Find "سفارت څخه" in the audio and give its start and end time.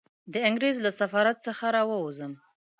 0.99-1.65